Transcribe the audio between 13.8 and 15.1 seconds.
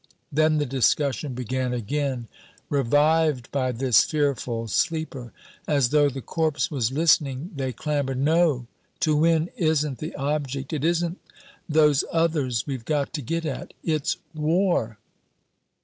it's war."